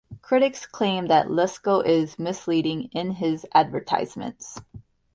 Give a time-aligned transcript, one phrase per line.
[0.23, 4.59] Critics claim that Lesko is misleading in his advertisements.